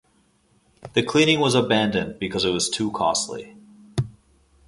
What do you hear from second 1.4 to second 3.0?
was abandoned because it was too